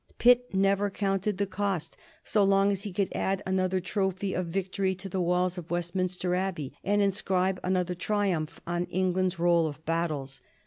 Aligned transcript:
Pitt 0.17 0.51
never 0.51 0.89
counted 0.89 1.37
the 1.37 1.45
cost 1.45 1.95
so 2.23 2.43
long 2.43 2.71
as 2.71 2.81
he 2.81 2.91
could 2.91 3.13
add 3.13 3.43
another 3.45 3.79
trophy 3.79 4.33
of 4.33 4.47
victory 4.47 4.95
to 4.95 5.07
the 5.07 5.21
walls 5.21 5.59
of 5.59 5.69
Westminster 5.69 6.33
Abbey 6.33 6.73
and 6.83 7.03
inscribe 7.03 7.59
another 7.63 7.93
triumph 7.93 8.59
on 8.65 8.85
England's 8.85 9.37
roll 9.37 9.67
of 9.67 9.85
battles. 9.85 10.41